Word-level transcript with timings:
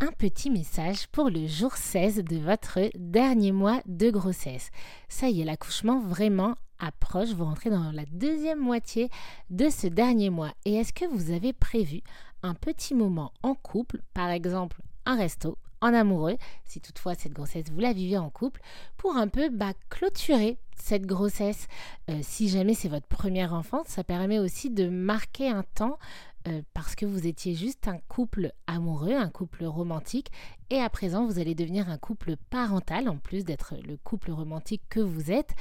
un 0.00 0.12
petit 0.12 0.50
message 0.50 1.06
pour 1.08 1.30
le 1.30 1.46
jour 1.46 1.74
16 1.74 2.16
de 2.16 2.36
votre 2.36 2.80
dernier 2.96 3.52
mois 3.52 3.80
de 3.86 4.10
grossesse. 4.10 4.70
Ça 5.08 5.28
y 5.30 5.40
est, 5.40 5.44
l'accouchement 5.44 6.00
vraiment 6.00 6.54
approche, 6.78 7.30
vous 7.30 7.44
rentrez 7.44 7.70
dans 7.70 7.90
la 7.92 8.04
deuxième 8.12 8.60
moitié 8.60 9.08
de 9.48 9.70
ce 9.70 9.86
dernier 9.86 10.28
mois. 10.28 10.52
Et 10.66 10.74
est-ce 10.74 10.92
que 10.92 11.06
vous 11.06 11.30
avez 11.30 11.54
prévu 11.54 12.02
un 12.42 12.52
petit 12.52 12.94
moment 12.94 13.32
en 13.42 13.54
couple, 13.54 14.02
par 14.12 14.28
exemple 14.28 14.82
un 15.06 15.16
resto, 15.16 15.56
en 15.80 15.94
amoureux, 15.94 16.36
si 16.64 16.80
toutefois 16.80 17.14
cette 17.14 17.32
grossesse 17.32 17.70
vous 17.70 17.80
la 17.80 17.92
vivez 17.92 18.18
en 18.18 18.28
couple, 18.28 18.60
pour 18.98 19.16
un 19.16 19.28
peu 19.28 19.48
bah, 19.48 19.72
clôturer 19.88 20.58
cette 20.76 21.06
grossesse? 21.06 21.68
Euh, 22.10 22.18
si 22.22 22.50
jamais 22.50 22.74
c'est 22.74 22.88
votre 22.88 23.06
première 23.06 23.54
enfant, 23.54 23.82
ça 23.86 24.04
permet 24.04 24.38
aussi 24.38 24.68
de 24.68 24.88
marquer 24.88 25.48
un 25.48 25.62
temps 25.74 25.98
euh, 26.46 26.62
parce 26.74 26.94
que 26.94 27.06
vous 27.06 27.26
étiez 27.26 27.54
juste 27.54 27.88
un 27.88 27.98
couple 28.08 28.52
amoureux, 28.66 29.14
un 29.14 29.30
couple 29.30 29.64
romantique, 29.64 30.30
et 30.70 30.80
à 30.80 30.88
présent 30.88 31.26
vous 31.26 31.38
allez 31.38 31.54
devenir 31.54 31.88
un 31.88 31.98
couple 31.98 32.36
parental, 32.50 33.08
en 33.08 33.16
plus 33.16 33.44
d'être 33.44 33.74
le 33.86 33.96
couple 33.96 34.30
romantique 34.30 34.82
que 34.88 35.00
vous 35.00 35.30
êtes. 35.30 35.54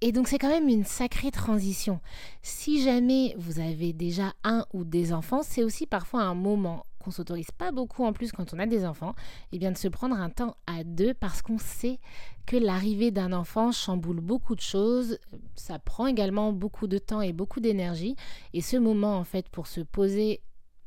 Et 0.00 0.12
donc 0.12 0.28
c'est 0.28 0.38
quand 0.38 0.48
même 0.48 0.68
une 0.68 0.84
sacrée 0.84 1.30
transition. 1.30 2.00
Si 2.42 2.82
jamais 2.82 3.34
vous 3.38 3.60
avez 3.60 3.92
déjà 3.92 4.32
un 4.44 4.64
ou 4.72 4.84
des 4.84 5.12
enfants, 5.12 5.42
c'est 5.42 5.62
aussi 5.62 5.86
parfois 5.86 6.22
un 6.22 6.34
moment 6.34 6.86
qu'on 7.00 7.10
s'autorise 7.10 7.50
pas 7.50 7.72
beaucoup 7.72 8.04
en 8.04 8.12
plus 8.12 8.32
quand 8.32 8.54
on 8.54 8.58
a 8.58 8.66
des 8.66 8.84
enfants, 8.84 9.14
et 9.52 9.56
eh 9.56 9.58
bien 9.58 9.72
de 9.72 9.78
se 9.78 9.88
prendre 9.88 10.16
un 10.16 10.30
temps 10.30 10.56
à 10.66 10.84
deux 10.84 11.14
parce 11.14 11.42
qu'on 11.42 11.58
sait 11.58 11.98
que 12.46 12.56
l'arrivée 12.56 13.10
d'un 13.10 13.32
enfant 13.32 13.72
chamboule 13.72 14.20
beaucoup 14.20 14.54
de 14.54 14.60
choses, 14.60 15.18
ça 15.54 15.78
prend 15.78 16.06
également 16.06 16.52
beaucoup 16.52 16.86
de 16.86 16.98
temps 16.98 17.20
et 17.20 17.32
beaucoup 17.32 17.60
d'énergie. 17.60 18.16
Et 18.52 18.60
ce 18.60 18.76
moment 18.76 19.16
en 19.16 19.24
fait 19.24 19.48
pour 19.48 19.66
se 19.66 19.80
poser 19.80 20.42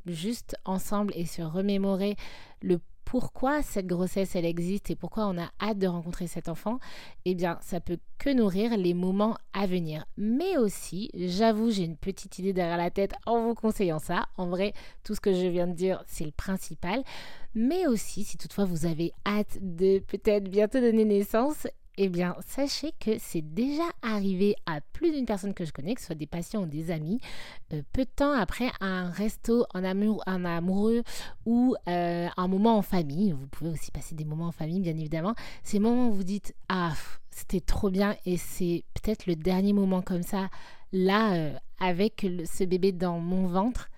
juste 0.06 0.56
ensemble 0.66 1.14
et 1.16 1.26
se 1.26 1.42
remémorer 1.42 2.16
le 2.62 2.80
pourquoi 3.06 3.62
cette 3.62 3.88
grossesse 3.88 4.36
elle 4.36 4.46
existe 4.46 4.90
et 4.90 4.96
pourquoi 4.96 5.28
on 5.28 5.38
a 5.38 5.52
hâte 5.62 5.78
de 5.78 5.88
rencontrer 5.88 6.28
cet 6.28 6.50
enfant, 6.50 6.80
eh 7.26 7.36
bien 7.36 7.58
ça 7.62 7.80
peut 7.80 8.00
que 8.18 8.30
nourrir 8.30 8.78
les 8.78 8.94
moments 8.94 9.38
à 9.54 9.68
venir. 9.68 10.06
Mais 10.18 10.58
aussi, 10.58 11.10
j'avoue, 11.14 11.72
j'ai 11.72 11.84
une 11.84 11.98
petite 11.98 12.40
idée 12.40 12.54
derrière 12.54 12.78
la 12.78 12.92
tête 12.92 13.14
en 13.26 13.44
vous 13.44 13.56
conseillant 13.56 14.00
ça. 14.00 14.26
En 14.38 14.48
vrai, 14.48 14.74
tout 15.04 15.16
ce 15.16 15.22
que 15.22 15.34
je 15.34 15.48
viens 15.48 15.68
de 15.68 15.74
dire, 15.74 16.04
c'est 16.08 16.26
le 16.26 16.32
principal. 16.32 17.04
Mais 17.56 17.86
aussi, 17.86 18.24
si 18.24 18.38
toutefois 18.38 18.66
vous 18.66 18.86
avez 18.86 19.12
hâte 19.26 19.58
de 19.62 20.00
peut-être 20.00 20.50
bientôt 20.50 20.80
donner 20.80 21.06
naissance, 21.06 21.68
eh 21.98 22.10
bien, 22.10 22.36
sachez 22.48 22.92
que 23.00 23.12
c'est 23.20 23.42
déjà 23.42 23.84
arrivé 24.02 24.56
à 24.66 24.82
plus 24.82 25.12
d'une 25.12 25.26
personne 25.26 25.54
que 25.54 25.64
je 25.64 25.72
connais, 25.72 25.94
que 25.94 26.02
ce 26.02 26.08
soit 26.08 26.16
des 26.16 26.26
patients 26.26 26.64
ou 26.64 26.66
des 26.66 26.90
amis, 26.90 27.20
euh, 27.72 27.82
peu 27.94 28.04
de 28.04 28.10
temps 28.10 28.32
après 28.32 28.72
un 28.80 29.10
resto 29.12 29.66
en, 29.74 29.84
amour, 29.84 30.24
en 30.26 30.44
amoureux 30.44 31.04
ou 31.46 31.76
euh, 31.88 32.28
un 32.36 32.48
moment 32.48 32.78
en 32.78 32.82
famille. 32.82 33.32
Vous 33.32 33.48
pouvez 33.48 33.70
aussi 33.70 33.92
passer 33.92 34.16
des 34.16 34.26
moments 34.26 34.48
en 34.48 34.52
famille, 34.52 34.80
bien 34.80 34.98
évidemment. 34.98 35.36
Ces 35.64 35.80
moments 35.80 36.10
où 36.10 36.14
vous 36.14 36.24
dites 36.24 36.56
Ah, 36.68 36.94
c'était 37.30 37.62
trop 37.62 37.92
bien 37.92 38.16
et 38.26 38.38
c'est 38.38 38.84
peut-être 38.96 39.28
le 39.28 39.36
dernier 39.36 39.74
moment 39.74 40.02
comme 40.02 40.24
ça, 40.24 40.50
là, 40.92 41.34
euh, 41.36 41.54
avec 41.80 42.26
ce 42.46 42.64
bébé 42.64 42.92
dans 42.92 43.20
mon 43.20 43.48
ventre. 43.48 43.90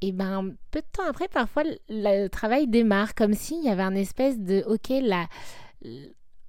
Et 0.00 0.12
ben, 0.12 0.54
peu 0.70 0.80
de 0.80 0.86
temps 0.92 1.08
après, 1.08 1.28
parfois, 1.28 1.64
le 1.88 2.28
travail 2.28 2.66
démarre 2.66 3.14
comme 3.14 3.34
s'il 3.34 3.62
y 3.62 3.68
avait 3.68 3.82
un 3.82 3.94
espèce 3.94 4.38
de 4.38 4.62
OK, 4.66 4.88
la 4.90 5.26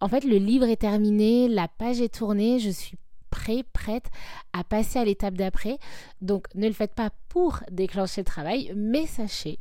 en 0.02 0.08
fait, 0.08 0.24
le 0.24 0.38
livre 0.38 0.66
est 0.66 0.82
terminé, 0.82 1.48
la 1.48 1.68
page 1.68 2.02
est 2.02 2.14
tournée, 2.14 2.60
je 2.60 2.70
suis 2.70 2.98
prêt, 3.30 3.64
prête 3.74 4.06
à 4.54 4.64
passer 4.64 5.00
à 5.00 5.06
l'étape 5.06 5.36
d'après. 5.36 5.78
Donc, 6.22 6.48
ne 6.56 6.68
le 6.68 6.74
faites 6.74 6.94
pas 6.94 7.12
pour 7.30 7.60
déclencher 7.72 8.22
le 8.22 8.26
travail, 8.26 8.72
mais 8.76 9.06
sachez 9.06 9.60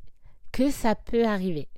que 0.53 0.71
ça 0.71 0.95
peut 0.95 1.27
arriver. 1.27 1.69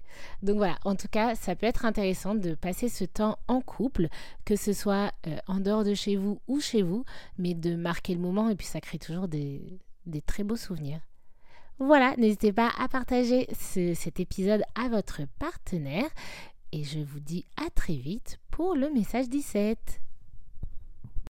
Donc 0.43 0.57
voilà, 0.57 0.79
en 0.85 0.95
tout 0.95 1.09
cas, 1.09 1.35
ça 1.35 1.55
peut 1.55 1.67
être 1.67 1.85
intéressant 1.85 2.35
de 2.35 2.55
passer 2.55 2.89
ce 2.89 3.05
temps 3.05 3.39
en 3.49 3.61
couple, 3.61 4.09
que 4.45 4.57
ce 4.57 4.73
soit 4.73 5.13
euh, 5.27 5.37
en 5.47 5.61
dehors 5.61 5.85
de 5.85 5.95
chez 5.95 6.17
vous 6.17 6.41
ou 6.49 6.61
chez 6.61 6.83
vous, 6.83 7.05
mais 7.39 7.55
de 7.55 7.77
marquer 7.77 8.15
le 8.15 8.21
moment 8.21 8.49
et 8.49 8.57
puis 8.57 8.67
ça 8.67 8.81
crée 8.81 8.99
toujours 8.99 9.29
des, 9.29 9.81
très 10.27 10.45
beaux 10.45 10.57
souvenirs. 10.57 11.01
Voilà, 11.79 12.15
n'hésitez 12.17 12.53
pas 12.53 12.73
à 12.79 12.89
partager 12.89 13.47
cet 13.53 14.19
épisode 14.19 14.63
à 14.75 14.89
votre 14.89 15.23
partenaire 15.39 16.09
et 16.73 16.83
je 16.83 16.99
vous 16.99 17.21
dis 17.21 17.45
à 17.57 17.71
très 17.71 17.95
vite 17.95 18.39
pour 18.59 18.75
le 18.75 18.91
message 18.91 19.29
17. 19.29 20.01